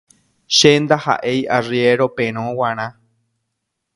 che 0.55 0.71
ndaha'éi 0.83 1.39
arriéro 1.57 2.07
perõ 2.17 2.45
g̃uarã 2.57 2.87